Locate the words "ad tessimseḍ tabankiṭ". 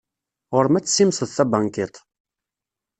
0.77-1.95